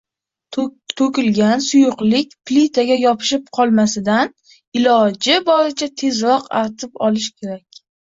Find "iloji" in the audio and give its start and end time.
4.79-5.37